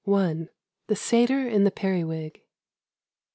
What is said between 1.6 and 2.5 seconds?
THE PERIWIG.